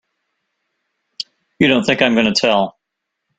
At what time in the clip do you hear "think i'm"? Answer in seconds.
1.83-2.15